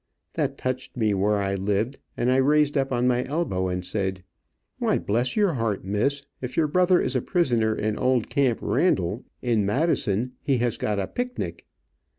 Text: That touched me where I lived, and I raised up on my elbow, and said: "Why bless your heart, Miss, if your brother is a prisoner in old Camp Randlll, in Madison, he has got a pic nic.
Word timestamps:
That 0.33 0.57
touched 0.57 0.97
me 0.97 1.13
where 1.13 1.35
I 1.35 1.53
lived, 1.53 1.99
and 2.17 2.31
I 2.31 2.37
raised 2.37 2.75
up 2.75 2.91
on 2.91 3.05
my 3.05 3.23
elbow, 3.25 3.67
and 3.67 3.85
said: 3.85 4.23
"Why 4.79 4.97
bless 4.97 5.35
your 5.35 5.53
heart, 5.53 5.85
Miss, 5.85 6.23
if 6.41 6.57
your 6.57 6.65
brother 6.67 6.99
is 6.99 7.15
a 7.15 7.21
prisoner 7.21 7.75
in 7.75 7.99
old 7.99 8.27
Camp 8.27 8.61
Randlll, 8.63 9.25
in 9.43 9.63
Madison, 9.63 10.31
he 10.41 10.57
has 10.57 10.79
got 10.79 10.97
a 10.99 11.05
pic 11.05 11.37
nic. 11.37 11.67